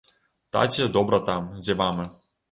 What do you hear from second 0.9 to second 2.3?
добра там, дзе мама.